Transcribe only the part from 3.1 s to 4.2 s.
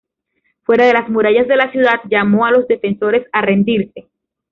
a rendirse.